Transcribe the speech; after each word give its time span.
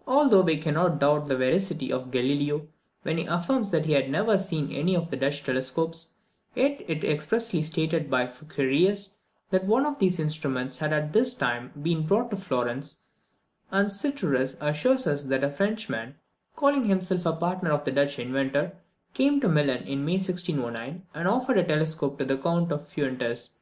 69. 0.00 0.18
Although 0.18 0.40
we 0.42 0.56
cannot 0.58 0.98
doubt 0.98 1.28
the 1.28 1.36
veracity 1.38 1.90
of 1.90 2.10
Galileo, 2.10 2.66
when 3.04 3.16
he 3.16 3.24
affirms 3.24 3.70
that 3.70 3.86
he 3.86 3.92
had 3.94 4.10
never 4.10 4.36
seen 4.36 4.70
any 4.70 4.94
of 4.94 5.08
the 5.10 5.16
Dutch 5.16 5.44
telescopes, 5.44 6.12
yet 6.54 6.82
it 6.86 7.02
is 7.02 7.10
expressly 7.10 7.62
stated 7.62 8.10
by 8.10 8.26
Fuccarius, 8.26 9.14
that 9.48 9.64
one 9.64 9.86
of 9.86 9.98
these 9.98 10.20
instruments 10.20 10.76
had 10.76 10.92
at 10.92 11.14
this 11.14 11.34
time 11.34 11.72
been 11.80 12.04
brought 12.04 12.28
to 12.32 12.36
Florence; 12.36 13.04
and 13.70 13.88
Sirturus 13.90 14.58
assures 14.60 15.06
us 15.06 15.22
that 15.22 15.42
a 15.42 15.50
Frenchman, 15.50 16.16
calling 16.54 16.84
himself 16.84 17.24
a 17.24 17.32
partner 17.32 17.72
of 17.72 17.82
the 17.84 17.92
Dutch 17.92 18.18
inventor, 18.18 18.76
came 19.14 19.40
to 19.40 19.48
Milan 19.48 19.84
in 19.84 20.04
May 20.04 20.18
1609, 20.18 21.06
and 21.14 21.26
offered 21.26 21.56
a 21.56 21.64
telescope 21.64 22.18
to 22.18 22.26
the 22.26 22.36
Count 22.36 22.68
de 22.68 22.78
Fuentes. 22.78 23.52